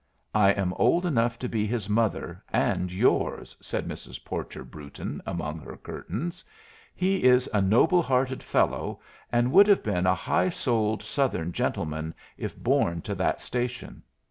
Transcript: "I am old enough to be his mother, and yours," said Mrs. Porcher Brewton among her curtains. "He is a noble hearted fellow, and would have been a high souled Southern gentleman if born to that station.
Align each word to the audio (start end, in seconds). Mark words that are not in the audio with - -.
"I 0.33 0.49
am 0.53 0.73
old 0.77 1.05
enough 1.05 1.37
to 1.37 1.47
be 1.47 1.67
his 1.67 1.87
mother, 1.87 2.43
and 2.51 2.91
yours," 2.91 3.55
said 3.61 3.87
Mrs. 3.87 4.25
Porcher 4.25 4.63
Brewton 4.63 5.21
among 5.27 5.59
her 5.59 5.77
curtains. 5.77 6.43
"He 6.95 7.23
is 7.25 7.47
a 7.53 7.61
noble 7.61 8.01
hearted 8.01 8.41
fellow, 8.41 8.99
and 9.31 9.51
would 9.51 9.67
have 9.67 9.83
been 9.83 10.07
a 10.07 10.15
high 10.15 10.49
souled 10.49 11.03
Southern 11.03 11.51
gentleman 11.51 12.15
if 12.35 12.57
born 12.57 13.03
to 13.03 13.13
that 13.13 13.41
station. 13.41 14.01